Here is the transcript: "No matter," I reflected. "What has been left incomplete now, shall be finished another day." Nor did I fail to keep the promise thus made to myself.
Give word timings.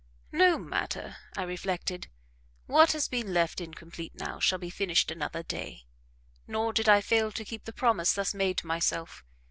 "No 0.31 0.57
matter," 0.57 1.17
I 1.37 1.43
reflected. 1.43 2.07
"What 2.65 2.93
has 2.93 3.07
been 3.07 3.35
left 3.35 3.61
incomplete 3.61 4.13
now, 4.15 4.39
shall 4.39 4.57
be 4.57 4.71
finished 4.71 5.11
another 5.11 5.43
day." 5.43 5.85
Nor 6.47 6.73
did 6.73 6.89
I 6.89 7.01
fail 7.01 7.31
to 7.31 7.45
keep 7.45 7.65
the 7.65 7.71
promise 7.71 8.11
thus 8.13 8.33
made 8.33 8.57
to 8.57 8.65
myself. 8.65 9.23